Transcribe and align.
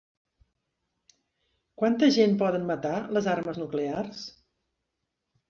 Quanta 1.81 2.09
gent 2.15 2.33
poden 2.41 2.65
matar 2.71 2.95
les 3.19 3.29
armes 3.35 3.61
nuclears? 3.65 4.27